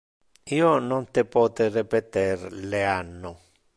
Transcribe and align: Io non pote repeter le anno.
Io 0.59 0.69
non 0.85 1.05
pote 1.35 1.69
repeter 1.75 2.49
le 2.73 2.83
anno. 2.97 3.35